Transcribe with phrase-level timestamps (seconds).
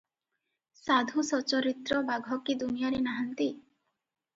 [0.79, 3.55] ସାଧୁସଚରିତ୍ର ବାଘ କି ଦୁନିଆରେ ନାହାନ୍ତି?